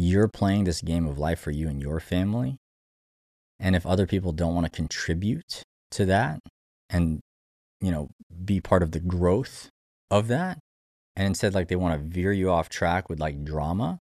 [0.00, 2.56] you're playing this game of life for you and your family.
[3.58, 6.40] And if other people don't want to contribute to that
[6.88, 7.20] and,
[7.80, 8.08] you know,
[8.44, 9.68] be part of the growth
[10.10, 10.58] of that,
[11.16, 13.98] and instead, like, they want to veer you off track with like drama,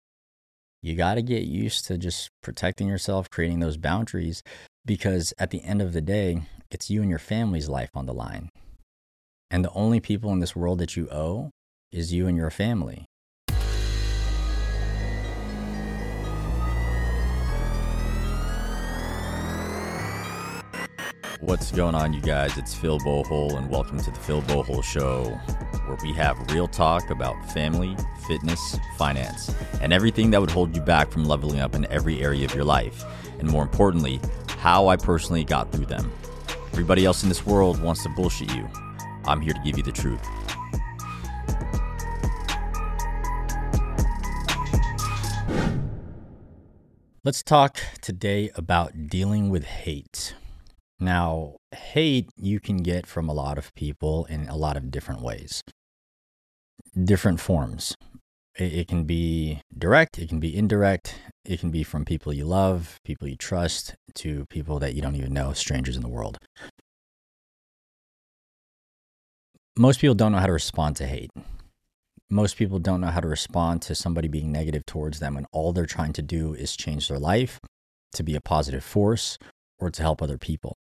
[0.83, 4.43] you got to get used to just protecting yourself, creating those boundaries,
[4.85, 8.13] because at the end of the day, it's you and your family's life on the
[8.13, 8.51] line.
[9.51, 11.51] And the only people in this world that you owe
[11.93, 13.07] is you and your family.
[21.45, 22.57] What's going on, you guys?
[22.57, 27.11] It's Phil Bohol, and welcome to the Phil Bohol Show, where we have real talk
[27.11, 27.95] about family,
[28.27, 32.47] fitness, finance, and everything that would hold you back from leveling up in every area
[32.47, 33.05] of your life.
[33.39, 34.23] And more importantly,
[34.57, 36.11] how I personally got through them.
[36.73, 38.67] Everybody else in this world wants to bullshit you.
[39.27, 40.27] I'm here to give you the truth.
[47.23, 50.35] Let's talk today about dealing with hate.
[51.05, 55.21] Now, hate you can get from a lot of people in a lot of different
[55.21, 55.63] ways,
[56.99, 57.95] different forms.
[58.57, 63.01] It, can be direct, it can be indirect, it can be from people you love,
[63.05, 66.39] people you trust, to people that you don't even know, strangers in the world.
[69.77, 71.33] Most people don't know how to respond to hate.
[72.31, 75.75] Most people don't know how to respond to somebody being negative towards them when all
[75.75, 77.61] they're trying to do is change their life
[78.15, 79.37] to be a positive force
[79.79, 80.79] or to help other people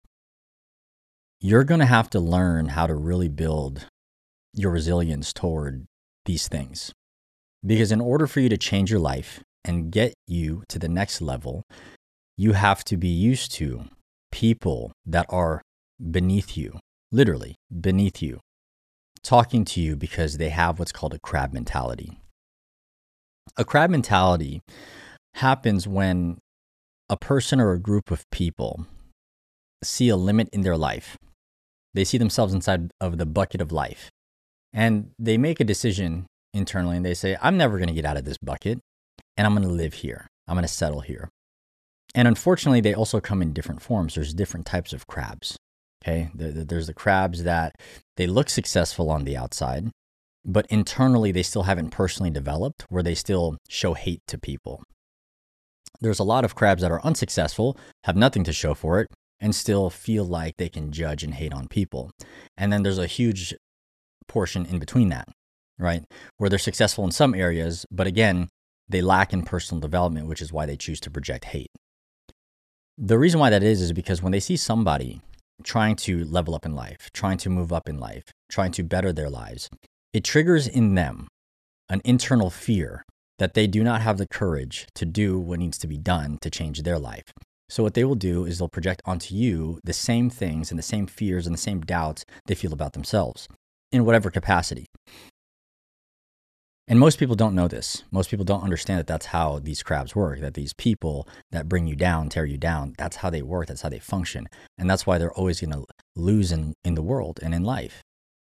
[1.40, 3.86] you're going to have to learn how to really build
[4.52, 5.86] your resilience toward
[6.26, 6.92] these things.
[7.64, 11.22] Because in order for you to change your life and get you to the next
[11.22, 11.64] level,
[12.36, 13.84] you have to be used to
[14.30, 15.62] people that are
[16.10, 16.78] beneath you,
[17.10, 18.40] literally beneath you,
[19.22, 22.18] talking to you because they have what's called a crab mentality.
[23.56, 24.60] A crab mentality
[25.34, 26.38] happens when
[27.08, 28.86] a person or a group of people
[29.82, 31.16] see a limit in their life
[31.94, 34.10] they see themselves inside of the bucket of life.
[34.72, 38.16] And they make a decision internally and they say, I'm never going to get out
[38.16, 38.78] of this bucket
[39.36, 40.26] and I'm going to live here.
[40.46, 41.28] I'm going to settle here.
[42.14, 44.14] And unfortunately, they also come in different forms.
[44.14, 45.56] There's different types of crabs.
[46.02, 46.30] Okay.
[46.34, 47.74] There's the crabs that
[48.16, 49.90] they look successful on the outside,
[50.44, 54.82] but internally they still haven't personally developed where they still show hate to people.
[56.00, 59.08] There's a lot of crabs that are unsuccessful, have nothing to show for it,
[59.40, 62.10] and still feel like they can judge and hate on people.
[62.56, 63.54] And then there's a huge
[64.28, 65.28] portion in between that,
[65.78, 66.04] right?
[66.36, 68.48] Where they're successful in some areas, but again,
[68.88, 71.70] they lack in personal development, which is why they choose to project hate.
[72.98, 75.22] The reason why that is, is because when they see somebody
[75.62, 79.12] trying to level up in life, trying to move up in life, trying to better
[79.12, 79.70] their lives,
[80.12, 81.28] it triggers in them
[81.88, 83.04] an internal fear
[83.38, 86.50] that they do not have the courage to do what needs to be done to
[86.50, 87.32] change their life.
[87.70, 90.82] So what they will do is they'll project onto you the same things and the
[90.82, 93.48] same fears and the same doubts they feel about themselves
[93.92, 94.86] in whatever capacity.
[96.88, 98.02] And most people don't know this.
[98.10, 101.86] Most people don't understand that that's how these crabs work, that these people that bring
[101.86, 104.48] you down, tear you down, that's how they work, that's how they function.
[104.76, 105.84] And that's why they're always going to
[106.16, 108.02] lose in, in the world and in life.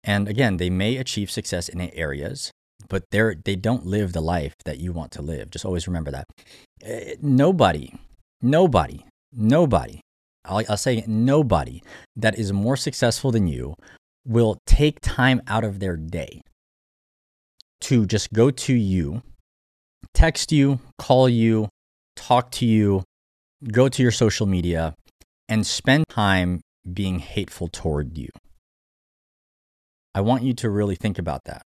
[0.03, 2.51] And again, they may achieve success in areas,
[2.89, 5.51] but they're, they don't live the life that you want to live.
[5.51, 6.27] Just always remember that.
[6.83, 7.93] Uh, nobody
[8.43, 10.01] Nobody, nobody,
[10.45, 11.81] I'll, I'll say nobody
[12.17, 13.77] that is more successful than you
[14.27, 16.43] will take time out of their day
[17.83, 19.23] to just go to you,
[20.13, 21.69] text you, call you,
[22.17, 23.05] talk to you,
[23.71, 24.95] go to your social media,
[25.49, 26.61] and spend time
[26.93, 28.29] being hateful toward you.
[30.15, 31.63] I want you to really think about that.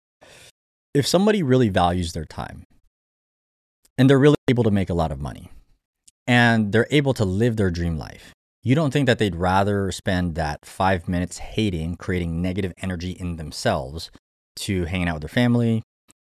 [0.94, 2.64] If somebody really values their time
[3.98, 5.52] and they're really able to make a lot of money,
[6.28, 8.34] and they're able to live their dream life.
[8.64, 13.38] You don't think that they'd rather spend that five minutes hating, creating negative energy in
[13.38, 14.12] themselves
[14.58, 15.82] to hanging out with their family,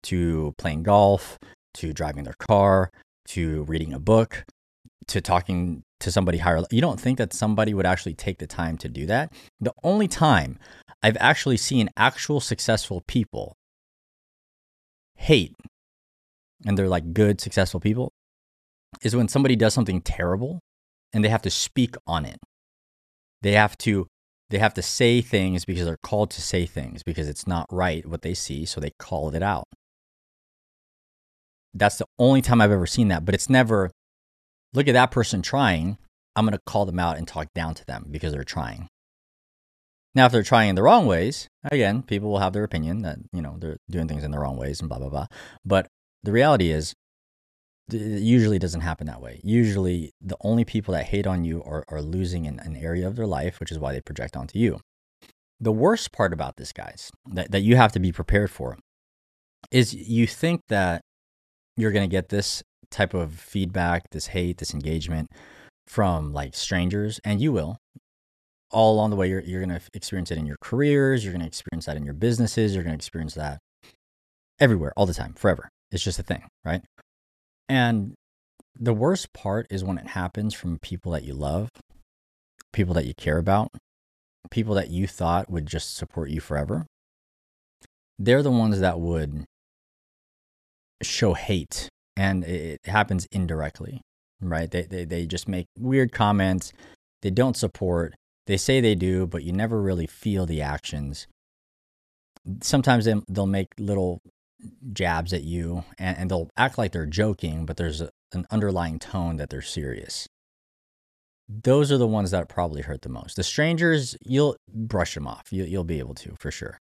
[0.03, 1.37] to playing golf,
[1.73, 2.89] to driving their car,
[3.27, 4.45] to reading a book,
[5.07, 6.63] to talking to somebody higher.
[6.71, 9.33] You don't think that somebody would actually take the time to do that?
[9.59, 10.57] The only time
[11.03, 13.55] I've actually seen actual successful people
[15.15, 15.55] hate,
[16.65, 18.11] and they're like good, successful people,
[19.01, 20.59] is when somebody does something terrible
[21.13, 22.37] and they have to speak on it.
[23.41, 24.07] They have to
[24.49, 28.05] they have to say things because they're called to say things because it's not right
[28.05, 29.67] what they see, so they call it out.
[31.73, 33.91] That's the only time I've ever seen that, but it's never
[34.73, 35.97] look at that person trying,
[36.35, 38.87] I'm going to call them out and talk down to them because they're trying.
[40.13, 43.19] Now, if they're trying in the wrong ways, again, people will have their opinion that,
[43.31, 45.27] you know, they're doing things in the wrong ways and blah, blah, blah.
[45.63, 45.87] But
[46.23, 46.93] the reality is,
[47.93, 49.39] it usually doesn't happen that way.
[49.43, 53.15] Usually, the only people that hate on you are, are losing in an area of
[53.15, 54.79] their life, which is why they project onto you.
[55.59, 58.77] The worst part about this, guys, that, that you have to be prepared for
[59.71, 61.01] is you think that
[61.77, 65.29] you're going to get this type of feedback, this hate, this engagement
[65.87, 67.77] from like strangers, and you will.
[68.71, 71.41] All along the way, you're, you're going to experience it in your careers, you're going
[71.41, 73.59] to experience that in your businesses, you're going to experience that
[74.59, 75.69] everywhere, all the time, forever.
[75.91, 76.81] It's just a thing, right?
[77.69, 78.13] And
[78.79, 81.69] the worst part is when it happens from people that you love,
[82.73, 83.69] people that you care about,
[84.49, 86.85] people that you thought would just support you forever.
[88.17, 89.45] They're the ones that would
[91.01, 94.01] show hate, and it happens indirectly,
[94.41, 94.69] right?
[94.69, 96.73] They, they, they just make weird comments.
[97.21, 98.15] They don't support.
[98.47, 101.27] They say they do, but you never really feel the actions.
[102.61, 104.19] Sometimes they, they'll make little
[104.93, 108.99] jabs at you and, and they'll act like they're joking, but there's a, an underlying
[108.99, 110.27] tone that they're serious.
[111.47, 113.35] Those are the ones that probably hurt the most.
[113.35, 115.51] The strangers, you'll brush them off.
[115.51, 116.79] You, you'll be able to for sure.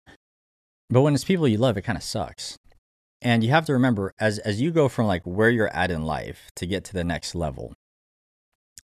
[0.90, 2.56] But when it's people you love, it kind of sucks.
[3.22, 6.04] And you have to remember as as you go from like where you're at in
[6.04, 7.72] life to get to the next level,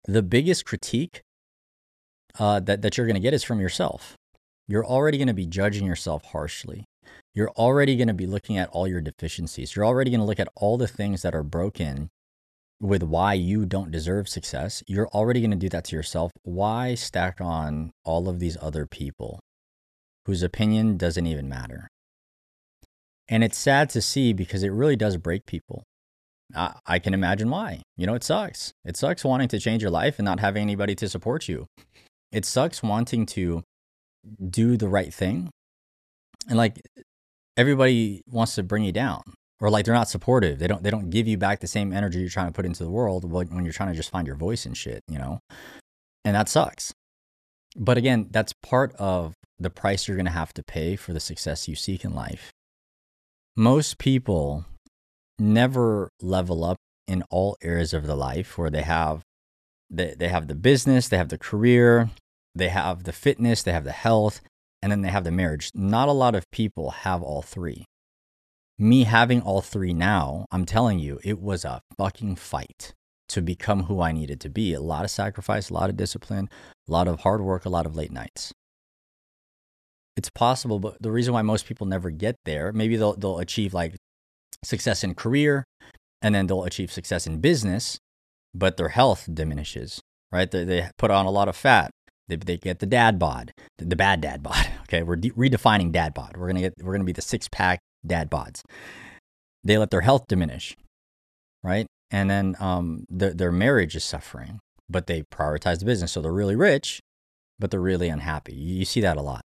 [0.06, 1.22] the biggest critique
[2.40, 4.16] uh, that that you're going to get is from yourself.
[4.68, 6.86] You're already going to be judging yourself harshly
[7.34, 9.76] you're already going to be looking at all your deficiencies.
[9.76, 12.10] You're already going to look at all the things that are broken
[12.80, 14.84] with why you don't deserve success.
[14.88, 16.32] You're already going to do that to yourself.
[16.44, 19.40] Why stack on all of these other people
[20.26, 21.88] whose opinion doesn't even matter?
[23.28, 25.84] And it's sad to see because it really does break people.
[26.54, 27.82] I, I can imagine why.
[27.98, 28.74] You know, it sucks.
[28.86, 31.66] It sucks wanting to change your life and not having anybody to support you.
[32.32, 33.64] It sucks wanting to
[34.50, 35.50] do the right thing
[36.48, 36.82] and like
[37.58, 39.22] everybody wants to bring you down
[39.60, 40.60] or like they're not supportive.
[40.60, 42.84] They don't they don't give you back the same energy you're trying to put into
[42.84, 45.40] the world when you're trying to just find your voice and shit, you know?
[46.26, 46.94] And that sucks.
[47.76, 51.20] But again, that's part of the price you're going to have to pay for the
[51.20, 52.52] success you seek in life.
[53.56, 54.66] Most people
[55.40, 56.78] never level up
[57.08, 59.22] in all areas of their life where they have
[59.90, 62.10] they, they have the business, they have the career,
[62.56, 64.42] they have the fitness, they have the health,
[64.84, 65.72] and then they have the marriage.
[65.74, 67.86] Not a lot of people have all three.
[68.78, 72.94] Me having all three now, I'm telling you, it was a fucking fight
[73.30, 74.74] to become who I needed to be.
[74.74, 76.50] A lot of sacrifice, a lot of discipline,
[76.90, 78.54] a lot of hard work, a lot of late nights.
[80.18, 83.74] It's possible, but the reason why most people never get there, maybe they'll they'll achieve
[83.74, 83.96] like
[84.66, 85.64] success in career
[86.22, 88.00] and then they'll achieve success in business,
[88.54, 90.52] but their health diminishes, right?
[90.52, 91.92] They, they put on a lot of fat,
[92.28, 94.68] they, they get the dad bod, the, bad dad bod.
[94.84, 96.38] Okay, we're de- redefining dad bod.
[96.38, 98.62] We're gonna get we're gonna be the six pack dad bods.
[99.64, 100.78] They let their health diminish,
[101.64, 101.88] right?
[102.12, 106.32] And then um, their their marriage is suffering, but they prioritize the business, so they're
[106.32, 107.00] really rich,
[107.58, 108.54] but they're really unhappy.
[108.54, 109.42] You, you see that a lot.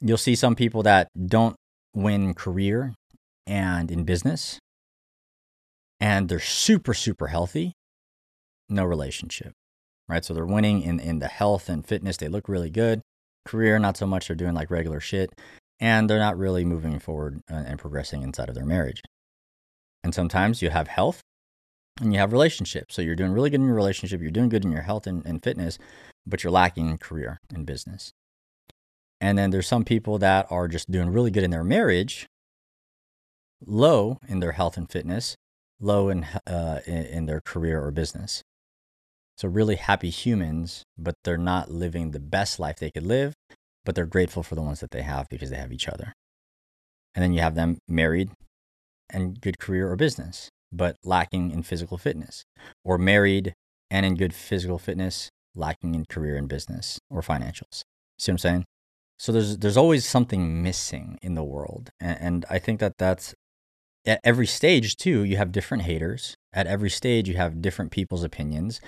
[0.00, 1.56] You'll see some people that don't
[1.94, 2.94] win career
[3.46, 4.58] and in business,
[6.00, 7.74] and they're super super healthy,
[8.70, 9.52] no relationship
[10.08, 10.24] right?
[10.24, 12.16] So they're winning in, in the health and fitness.
[12.16, 13.00] They look really good.
[13.44, 14.28] Career, not so much.
[14.28, 15.30] They're doing like regular shit.
[15.80, 19.00] And they're not really moving forward uh, and progressing inside of their marriage.
[20.02, 21.20] And sometimes you have health
[22.00, 22.94] and you have relationships.
[22.94, 24.20] So you're doing really good in your relationship.
[24.20, 25.78] You're doing good in your health and, and fitness,
[26.26, 28.12] but you're lacking in career and business.
[29.20, 32.26] And then there's some people that are just doing really good in their marriage,
[33.64, 35.36] low in their health and fitness,
[35.80, 38.42] low in, uh, in, in their career or business.
[39.38, 43.34] So, really happy humans, but they're not living the best life they could live,
[43.84, 46.12] but they're grateful for the ones that they have because they have each other.
[47.14, 48.30] And then you have them married
[49.08, 52.42] and good career or business, but lacking in physical fitness,
[52.84, 53.54] or married
[53.92, 57.82] and in good physical fitness, lacking in career and business or financials.
[58.18, 58.64] See what I'm saying?
[59.20, 63.34] So there's there's always something missing in the world, and, and I think that that's
[64.04, 65.22] at every stage too.
[65.22, 66.34] You have different haters.
[66.52, 68.80] At every stage, you have different people's opinions,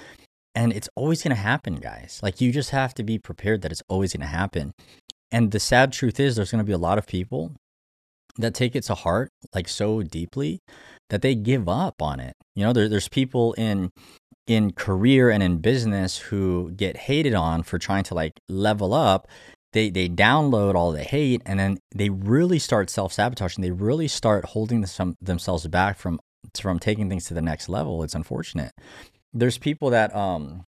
[0.55, 2.21] and it's always going to happen, guys.
[2.23, 4.73] Like you just have to be prepared that it's always going to happen.
[5.31, 7.53] And the sad truth is, there's going to be a lot of people
[8.37, 10.61] that take it to heart like so deeply
[11.11, 12.35] that they give up on it.
[12.55, 13.91] You know, there, there's people in
[14.47, 19.29] in career and in business who get hated on for trying to like level up.
[19.73, 23.63] They they download all the hate and then they really start self sabotaging.
[23.63, 26.19] They really start holding some, themselves back from
[26.61, 28.03] from taking things to the next level.
[28.03, 28.73] It's unfortunate
[29.33, 30.65] there's people that um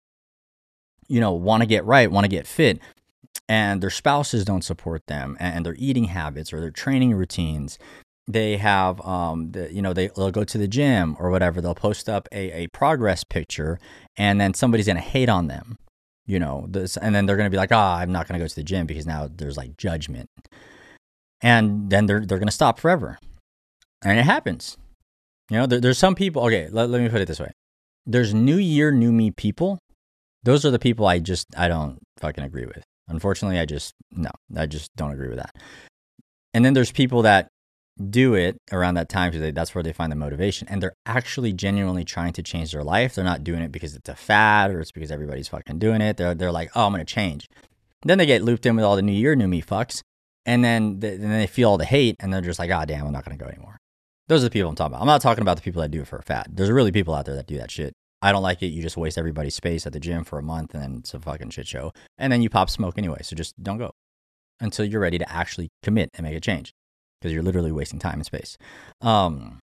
[1.07, 2.79] you know want to get right want to get fit
[3.47, 7.77] and their spouses don't support them and their eating habits or their training routines.
[8.27, 11.75] They have um the, you know they, they'll go to the gym or whatever they'll
[11.75, 13.79] post up a, a progress picture
[14.15, 15.77] and then somebody's gonna hate on them
[16.25, 18.47] you know this and then they're gonna be like ah oh, i'm not gonna go
[18.47, 20.29] to the gym because now there's like judgment.
[21.43, 23.17] And then they're they're gonna stop forever
[24.03, 24.77] and it happens.
[25.49, 27.51] You know there, there's some people okay let, let me put it this way
[28.05, 29.79] there's new year new me people.
[30.43, 32.83] Those are the people i just i don't fucking agree with.
[33.07, 35.55] Unfortunately i just no i just don't agree with that.
[36.53, 37.47] And then there's people that
[38.09, 40.67] do it around that time because that's where they find the motivation.
[40.67, 43.15] And they're actually genuinely trying to change their life.
[43.15, 46.17] They're not doing it because it's a fad or it's because everybody's fucking doing it.
[46.17, 47.47] They're, they're like oh i'm gonna change.
[48.03, 50.01] Then they get looped in with all the new year new me fucks.
[50.43, 53.05] And then, they, then they feel all the hate and they're just like oh damn
[53.05, 53.77] i'm not gonna go anymore
[54.31, 55.01] those are the people i'm talking about.
[55.01, 57.13] I'm not talking about the people that do it for a fad there's really people
[57.13, 57.93] out there that do that shit.
[58.21, 58.67] I don't like it.
[58.67, 61.19] You just waste everybody's space at the gym for a month and then it's a
[61.19, 61.91] fucking shit show.
[62.17, 63.91] And then you pop smoke anyway so just don't go
[64.59, 66.71] until you're ready to actually commit and make a change
[67.19, 68.57] because you're literally wasting time and space.
[69.01, 69.59] Um,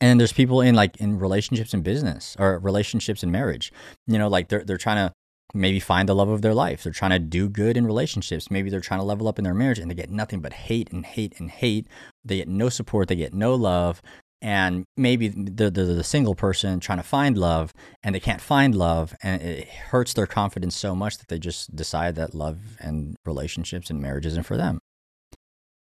[0.00, 3.72] and there's people in like in relationships and business or relationships and marriage.
[4.06, 5.12] You know, like they're they're trying to
[5.54, 6.82] maybe find the love of their life.
[6.82, 8.50] They're trying to do good in relationships.
[8.50, 10.90] Maybe they're trying to level up in their marriage and they get nothing but hate
[10.92, 11.86] and hate and hate.
[12.24, 14.02] They get no support, they get no love.
[14.42, 18.74] And maybe they're, they're the single person trying to find love and they can't find
[18.74, 19.14] love.
[19.22, 23.88] And it hurts their confidence so much that they just decide that love and relationships
[23.88, 24.80] and marriage isn't for them.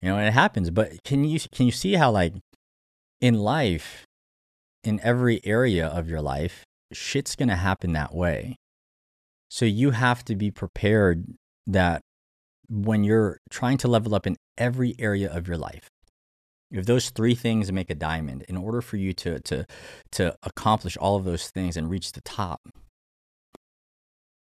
[0.03, 0.71] You know, and it happens.
[0.71, 2.33] But can you can you see how like
[3.21, 4.07] in life,
[4.83, 8.57] in every area of your life, shit's gonna happen that way.
[9.51, 11.25] So you have to be prepared
[11.67, 12.03] that
[12.69, 15.89] when you're trying to level up in every area of your life,
[16.71, 19.67] if those three things make a diamond, in order for you to to
[20.13, 22.61] to accomplish all of those things and reach the top,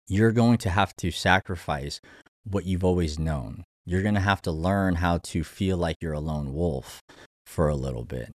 [0.08, 2.01] you're going to have to sacrifice
[2.44, 6.13] what you've always known you're going to have to learn how to feel like you're
[6.13, 7.01] a lone wolf
[7.48, 8.32] for a little bit.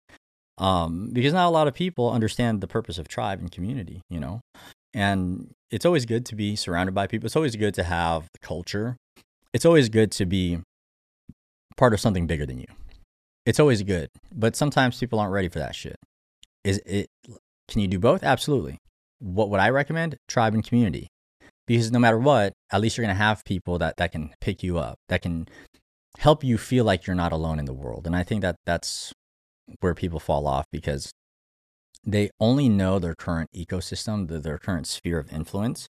[0.57, 4.21] Um, because not a lot of people understand the purpose of tribe and community, you
[4.21, 4.39] know?
[4.93, 7.25] And it's always good to be surrounded by people.
[7.25, 8.97] It's always good to have culture.
[9.53, 10.59] It's always good to be
[11.77, 12.67] part of something bigger than you.
[13.45, 14.09] It's always good.
[14.33, 15.95] But sometimes people aren't ready for that shit.
[16.63, 17.07] Is it
[17.67, 18.23] can you do both?
[18.23, 18.77] Absolutely.
[19.19, 20.17] What would I recommend?
[20.27, 21.07] Tribe and community
[21.67, 24.61] because no matter what, at least you're going to have people that, that can pick
[24.61, 25.47] you up, that can
[26.17, 28.05] help you feel like you're not alone in the world.
[28.05, 29.13] And I think that that's
[29.79, 31.11] where people fall off because
[32.03, 35.87] they only know their current ecosystem, their current sphere of influence.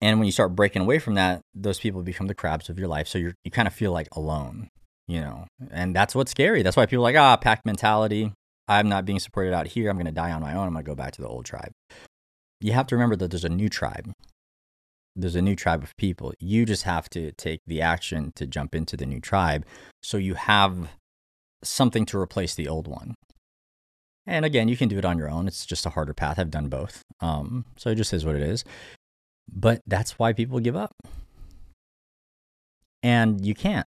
[0.00, 2.88] And when you start breaking away from that, those people become the crabs of your
[2.88, 3.08] life.
[3.08, 4.68] So you you kind of feel like alone,
[5.08, 6.62] you know, and that's what's scary.
[6.62, 8.32] That's why people are like, ah, pack mentality.
[8.68, 9.90] I'm not being supported out here.
[9.90, 10.66] I'm going to die on my own.
[10.66, 11.72] I'm going to go back to the old tribe.
[12.60, 14.10] You have to remember that there's a new tribe
[15.16, 16.34] there's a new tribe of people.
[16.40, 19.64] You just have to take the action to jump into the new tribe
[20.02, 20.88] so you have
[21.62, 23.14] something to replace the old one.
[24.26, 25.46] And again, you can do it on your own.
[25.46, 26.38] It's just a harder path.
[26.38, 27.02] I've done both.
[27.20, 28.64] Um, so it just is what it is.
[29.52, 30.94] But that's why people give up.
[33.02, 33.86] And you can't.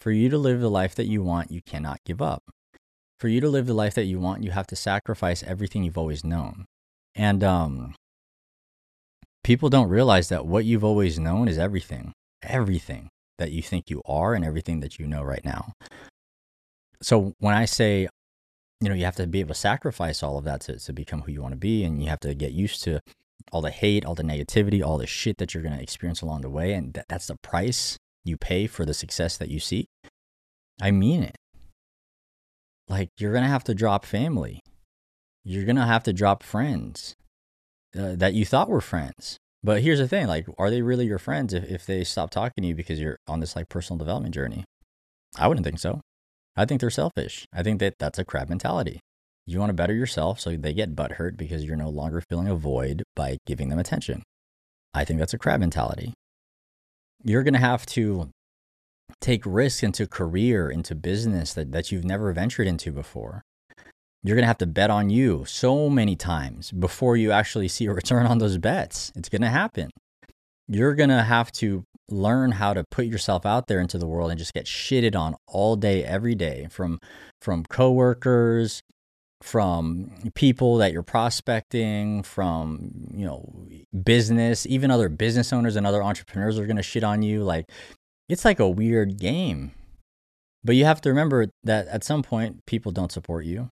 [0.00, 2.42] For you to live the life that you want, you cannot give up.
[3.20, 5.98] For you to live the life that you want, you have to sacrifice everything you've
[5.98, 6.66] always known.
[7.14, 7.94] And um,
[9.42, 12.12] people don't realize that what you've always known is everything,
[12.42, 15.72] everything that you think you are and everything that you know right now.
[17.00, 18.08] So when I say,
[18.80, 21.22] you know, you have to be able to sacrifice all of that to, to become
[21.22, 23.00] who you want to be, and you have to get used to
[23.50, 26.42] all the hate, all the negativity, all the shit that you're going to experience along
[26.42, 26.72] the way.
[26.72, 29.88] And that's the price you pay for the success that you seek.
[30.80, 31.36] I mean it.
[32.88, 34.60] Like, you're going to have to drop family.
[35.44, 37.16] You're going to have to drop friends
[37.98, 39.38] uh, that you thought were friends.
[39.62, 42.62] But here's the thing like, are they really your friends if, if they stop talking
[42.62, 44.64] to you because you're on this like personal development journey?
[45.36, 46.00] I wouldn't think so.
[46.58, 47.46] I think they're selfish.
[47.52, 49.00] I think that that's a crab mentality.
[49.46, 52.54] You want to better yourself so they get butthurt because you're no longer filling a
[52.54, 54.22] void by giving them attention.
[54.92, 56.12] I think that's a crab mentality.
[57.24, 58.30] You're going to have to
[59.20, 63.42] take risks into career, into business that, that you've never ventured into before
[64.22, 67.86] you're going to have to bet on you so many times before you actually see
[67.86, 69.12] a return on those bets.
[69.14, 69.90] It's going to happen.
[70.68, 74.30] You're going to have to learn how to put yourself out there into the world
[74.30, 77.00] and just get shitted on all day every day from
[77.42, 78.82] from coworkers,
[79.42, 83.66] from people that you're prospecting, from, you know,
[84.04, 87.66] business, even other business owners and other entrepreneurs are going to shit on you like
[88.28, 89.72] it's like a weird game.
[90.64, 93.70] But you have to remember that at some point people don't support you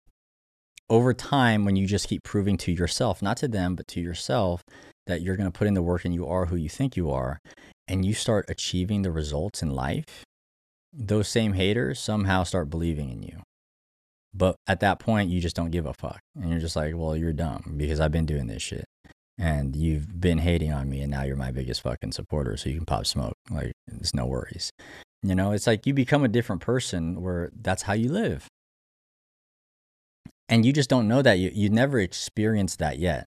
[0.90, 4.64] over time, when you just keep proving to yourself, not to them, but to yourself,
[5.06, 7.10] that you're going to put in the work and you are who you think you
[7.10, 7.40] are,
[7.88, 10.24] and you start achieving the results in life,
[10.92, 13.42] those same haters somehow start believing in you.
[14.32, 16.20] But at that point, you just don't give a fuck.
[16.36, 18.84] And you're just like, well, you're dumb because I've been doing this shit.
[19.38, 22.56] And you've been hating on me, and now you're my biggest fucking supporter.
[22.56, 23.34] So you can pop smoke.
[23.50, 24.70] Like, it's no worries.
[25.22, 28.46] You know, it's like you become a different person where that's how you live.
[30.48, 31.38] And you just don't know that.
[31.38, 33.26] You, you never experienced that yet.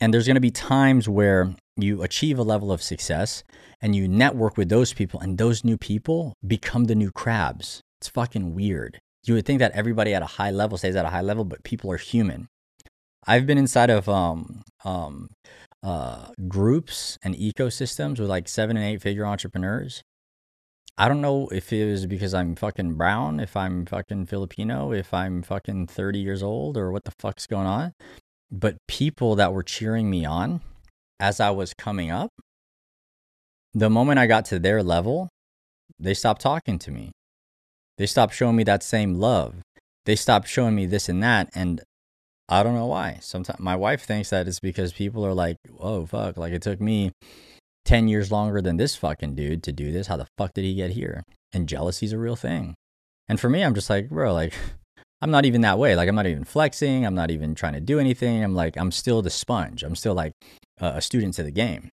[0.00, 3.42] And there's going to be times where you achieve a level of success
[3.80, 7.80] and you network with those people, and those new people become the new crabs.
[8.00, 9.00] It's fucking weird.
[9.24, 11.62] You would think that everybody at a high level stays at a high level, but
[11.62, 12.48] people are human.
[13.26, 15.30] I've been inside of um, um,
[15.82, 20.02] uh, groups and ecosystems with like seven and eight figure entrepreneurs.
[20.96, 25.14] I don't know if it was because I'm fucking brown, if I'm fucking Filipino, if
[25.14, 27.92] I'm fucking 30 years old, or what the fuck's going on.
[28.50, 30.60] But people that were cheering me on
[31.20, 32.30] as I was coming up,
[33.74, 35.28] the moment I got to their level,
[35.98, 37.12] they stopped talking to me.
[37.98, 39.56] They stopped showing me that same love.
[40.06, 41.50] They stopped showing me this and that.
[41.54, 41.82] And
[42.48, 43.18] I don't know why.
[43.20, 46.36] Sometimes my wife thinks that it's because people are like, oh, fuck.
[46.36, 47.12] Like it took me
[47.84, 50.06] 10 years longer than this fucking dude to do this.
[50.06, 51.24] How the fuck did he get here?
[51.52, 52.74] And jealousy's a real thing.
[53.28, 54.54] And for me, I'm just like, bro, like,
[55.20, 55.96] I'm not even that way.
[55.96, 57.04] Like, I'm not even flexing.
[57.04, 58.44] I'm not even trying to do anything.
[58.44, 59.82] I'm like, I'm still the sponge.
[59.82, 60.32] I'm still like
[60.80, 61.90] a student to the game.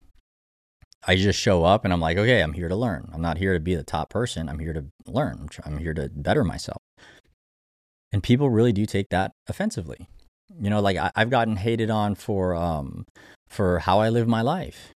[1.07, 3.09] I just show up and I'm like, okay, I'm here to learn.
[3.13, 4.49] I'm not here to be the top person.
[4.49, 5.47] I'm here to learn.
[5.63, 6.81] I'm here to better myself.
[8.11, 10.07] And people really do take that offensively.
[10.59, 13.05] You know, like I, have gotten hated on for um
[13.47, 14.93] for how I live my life.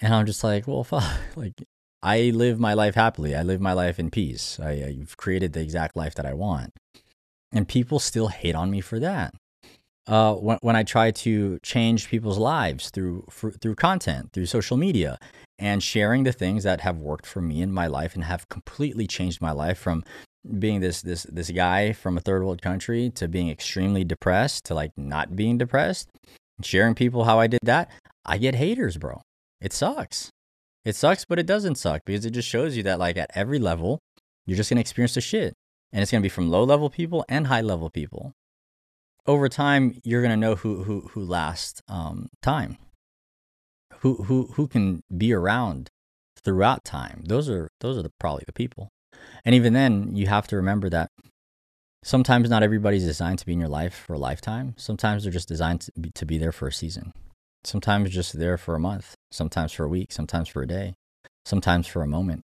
[0.00, 1.04] And I'm just like, well, fuck.
[1.36, 1.54] Like
[2.02, 3.34] I live my life happily.
[3.34, 4.58] I live my life in peace.
[4.60, 6.72] I, I've created the exact life that I want.
[7.52, 9.34] And people still hate on me for that
[10.06, 14.76] uh, when, when I try to change people's lives through for, through content, through social
[14.76, 15.18] media,
[15.58, 19.06] and sharing the things that have worked for me in my life and have completely
[19.06, 20.02] changed my life from
[20.58, 24.74] being this this this guy from a third world country to being extremely depressed to
[24.74, 26.08] like not being depressed.
[26.62, 27.90] Sharing people how I did that,
[28.24, 29.20] I get haters, bro.
[29.60, 30.30] It sucks.
[30.84, 33.60] It sucks, but it doesn't suck because it just shows you that like at every
[33.60, 34.00] level,
[34.46, 35.54] you're just gonna experience the shit,
[35.92, 38.34] and it's gonna be from low level people and high level people.
[39.26, 42.76] Over time you're going to know who who who lasts um, time.
[44.00, 45.90] Who who who can be around
[46.42, 47.22] throughout time.
[47.26, 48.88] Those are those are the, probably the people.
[49.44, 51.10] And even then you have to remember that
[52.02, 54.74] sometimes not everybody's designed to be in your life for a lifetime.
[54.76, 57.12] Sometimes they're just designed to be, to be there for a season.
[57.62, 59.14] Sometimes just there for a month.
[59.30, 60.10] Sometimes for a week.
[60.10, 60.94] Sometimes for a day.
[61.44, 62.42] Sometimes for a moment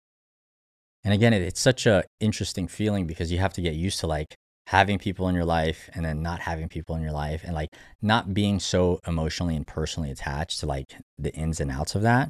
[1.09, 4.05] and again it, it's such a interesting feeling because you have to get used to
[4.05, 4.35] like
[4.67, 7.69] having people in your life and then not having people in your life and like
[8.03, 12.29] not being so emotionally and personally attached to like the ins and outs of that.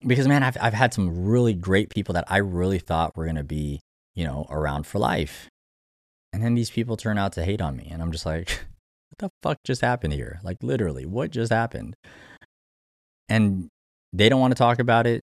[0.00, 3.36] Because man, I've I've had some really great people that I really thought were going
[3.36, 3.80] to be,
[4.14, 5.50] you know, around for life.
[6.32, 8.48] And then these people turn out to hate on me and I'm just like
[9.10, 10.40] what the fuck just happened here?
[10.42, 11.96] Like literally, what just happened?
[13.28, 13.68] And
[14.14, 15.20] they don't want to talk about it.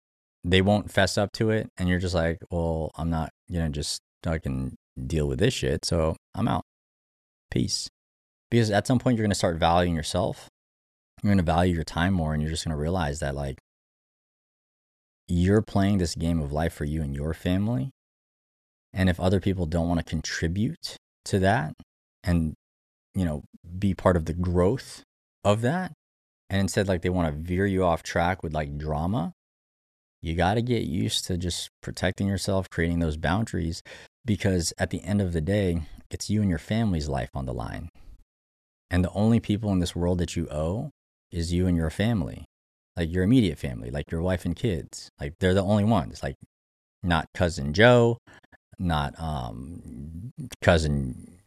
[0.46, 4.00] They won't fess up to it and you're just like, "Well, I'm not to just
[4.22, 5.84] fucking deal with this shit.
[5.84, 6.64] So I'm out.
[7.50, 7.88] Peace.
[8.50, 10.48] Because at some point, you're to start valuing yourself.
[11.22, 13.58] You're to value your time more, and you're just to realize that, like,
[15.28, 17.90] you're playing this game of life for you and your family.
[18.92, 21.74] And if other people don't want to contribute to that
[22.22, 22.54] and,
[23.14, 23.42] you know,
[23.78, 25.02] be part of the growth
[25.42, 25.92] of that,
[26.48, 29.32] and instead, like, they want to veer you off track with like drama,
[30.26, 33.80] you got to get used to just protecting yourself, creating those boundaries
[34.24, 37.54] because at the end of the day, it's you and your family's life on the
[37.54, 37.90] line.
[38.90, 40.90] And the only people in this world that you owe
[41.30, 42.44] is you and your family,
[42.96, 45.10] like your immediate family, like your wife and kids.
[45.20, 46.34] Like they're the only ones, like
[47.04, 48.18] not cousin Joe,
[48.80, 51.38] not um, cousin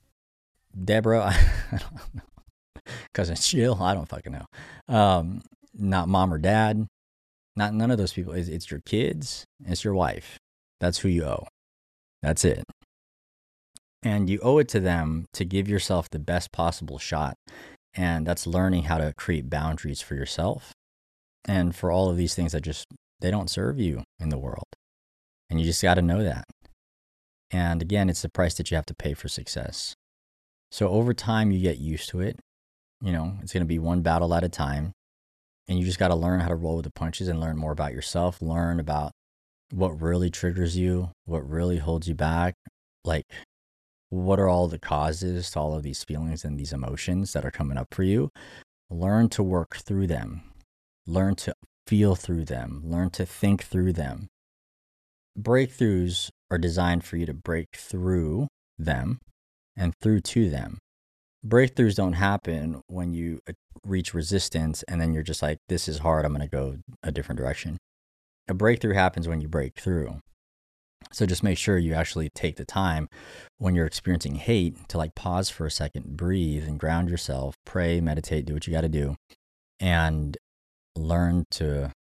[0.86, 1.34] Deborah,
[3.14, 4.94] cousin Jill, I don't fucking know.
[4.94, 5.42] Um,
[5.74, 6.88] not mom or dad,
[7.60, 8.34] not none of those people.
[8.34, 10.40] It's, it's your kids, it's your wife.
[10.80, 11.46] That's who you owe.
[12.24, 12.64] That's it.
[14.02, 17.36] And you owe it to them to give yourself the best possible shot.
[17.94, 20.72] And that's learning how to create boundaries for yourself
[21.46, 22.88] and for all of these things that just
[23.20, 24.68] they don't serve you in the world.
[25.50, 26.46] And you just got to know that.
[27.52, 29.96] And again, it's the price that you have to pay for success.
[30.72, 32.40] So over time, you get used to it.
[33.02, 34.94] You know, it's going to be one battle at a time.
[35.70, 37.72] And you just got to learn how to roll with the punches and learn more
[37.72, 39.12] about yourself, learn about
[39.72, 42.56] what really triggers you, what really holds you back,
[43.06, 43.26] like
[44.10, 47.52] what are all the causes to all of these feelings and these emotions that are
[47.52, 48.30] coming up for you.
[48.90, 50.42] Learn to work through them,
[51.06, 51.54] learn to
[51.86, 54.28] feel through them, learn to think through them.
[55.40, 58.48] Breakthroughs are designed for you to break through
[58.80, 59.20] them
[59.78, 60.80] and through to them.
[61.46, 63.54] Breakthroughs don't happen when you uh,
[63.86, 67.12] reach resistance and then you're just like, this is hard, I'm going to go a
[67.12, 67.78] different direction.
[68.48, 70.20] A breakthrough happens when you break through.
[71.12, 73.08] So just make sure you actually take the time
[73.58, 78.02] when you're experiencing hate to like pause for a second, breathe and ground yourself, pray,
[78.02, 79.16] meditate, do what you got to do,
[79.80, 80.38] and
[80.96, 81.92] learn to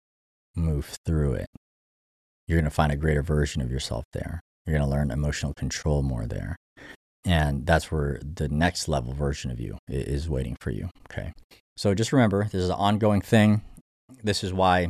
[0.57, 1.46] move through it.
[2.46, 4.40] You're going to find a greater version of yourself there.
[4.66, 6.57] You're going to learn emotional control more there.
[7.24, 10.88] And that's where the next level version of you is waiting for you.
[11.11, 11.33] Okay.
[11.76, 13.62] So just remember, this is an ongoing thing.
[14.22, 14.88] This is why,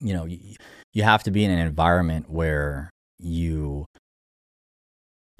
[0.00, 3.86] you know, you, have to be in an environment where you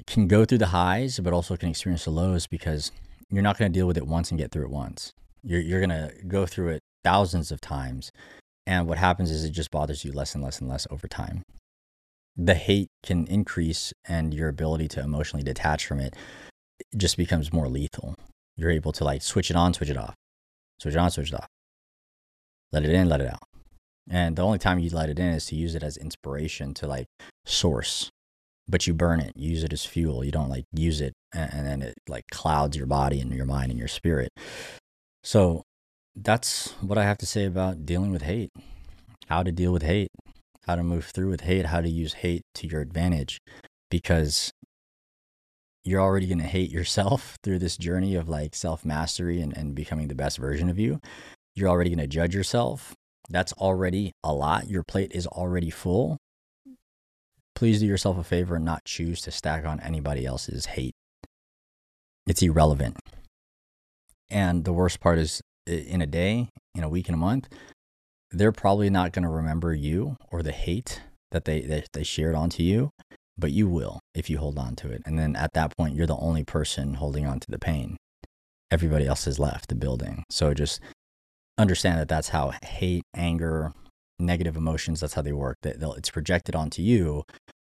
[0.07, 2.91] can go through the highs, but also can experience the lows because
[3.29, 5.11] you're not going to deal with it once and get through it once.
[5.43, 8.11] You're, you're going to go through it thousands of times.
[8.65, 11.43] And what happens is it just bothers you less and less and less over time.
[12.37, 16.15] The hate can increase, and your ability to emotionally detach from it
[16.97, 18.15] just becomes more lethal.
[18.57, 20.15] You're able to like switch it on, switch it off,
[20.79, 21.47] switch it on, switch it off.
[22.71, 23.43] Let it in, let it out.
[24.09, 26.87] And the only time you let it in is to use it as inspiration to
[26.87, 27.07] like
[27.45, 28.09] source.
[28.67, 30.23] But you burn it, you use it as fuel.
[30.23, 33.69] You don't like use it and then it like clouds your body and your mind
[33.71, 34.29] and your spirit.
[35.23, 35.63] So
[36.15, 38.51] that's what I have to say about dealing with hate.
[39.27, 40.09] How to deal with hate,
[40.65, 43.39] how to move through with hate, how to use hate to your advantage.
[43.89, 44.51] Because
[45.83, 49.75] you're already going to hate yourself through this journey of like self mastery and, and
[49.75, 50.99] becoming the best version of you.
[51.55, 52.95] You're already going to judge yourself
[53.29, 54.69] that's already a lot.
[54.69, 56.17] Your plate is already full.
[57.55, 60.93] Please do yourself a favor and not choose to stack on anybody else's hate.
[62.27, 62.97] It's irrelevant.
[64.29, 67.47] And the worst part is in a day, in a week, in a month,
[68.31, 72.35] they're probably not going to remember you or the hate that they, that they shared
[72.35, 72.89] onto you,
[73.37, 75.01] but you will if you hold on to it.
[75.05, 77.97] And then at that point, you're the only person holding on to the pain.
[78.71, 80.23] Everybody else has left the building.
[80.29, 80.79] So just
[81.57, 83.73] understand that that's how hate, anger,
[84.19, 85.57] negative emotions, that's how they work.
[85.61, 87.23] That it's projected onto you,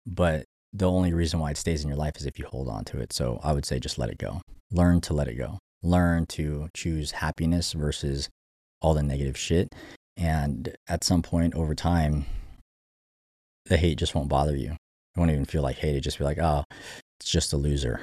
[0.07, 2.85] but the only reason why it stays in your life is if you hold on
[2.87, 3.13] to it.
[3.13, 4.41] So I would say just let it go.
[4.71, 5.59] Learn to let it go.
[5.83, 8.29] Learn to choose happiness versus
[8.81, 9.69] all the negative shit.
[10.17, 12.27] And at some point over time,
[13.67, 14.73] the hate just won't bother you.
[14.73, 15.97] It won't even feel like hate.
[15.97, 16.65] It just be like, oh,
[17.21, 18.01] it's just a loser.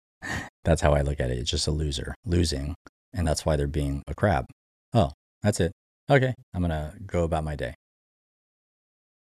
[0.64, 1.38] that's how I look at it.
[1.38, 2.74] It's just a loser losing.
[3.12, 4.46] And that's why they're being a crab.
[4.92, 5.72] Oh, that's it.
[6.10, 7.74] Okay, I'm going to go about my day.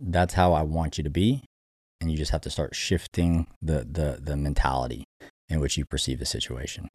[0.00, 1.44] That's how I want you to be.
[2.00, 5.04] And you just have to start shifting the, the, the mentality
[5.48, 6.88] in which you perceive the situation.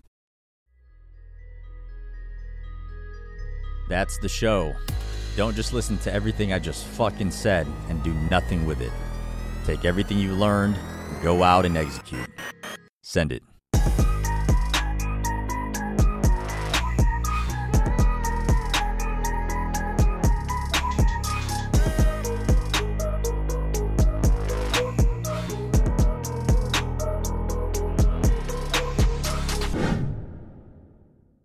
[3.89, 4.75] That's the show.
[5.35, 8.91] Don't just listen to everything I just fucking said and do nothing with it.
[9.65, 10.77] Take everything you learned,
[11.21, 12.29] go out and execute.
[13.01, 13.43] Send it.